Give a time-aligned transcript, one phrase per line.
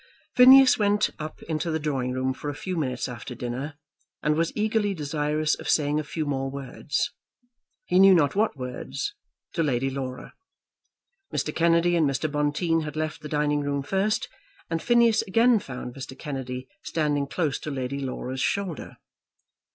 [0.35, 3.75] Phineas went up into the drawing room for a few minutes after dinner,
[4.23, 7.11] and was eagerly desirous of saying a few more words,
[7.85, 9.13] he knew not what words,
[9.53, 10.33] to Lady Laura.
[11.31, 11.55] Mr.
[11.55, 12.27] Kennedy and Mr.
[12.31, 14.27] Bonteen had left the dining room first,
[14.71, 16.17] and Phineas again found Mr.
[16.17, 18.97] Kennedy standing close to Lady Laura's shoulder.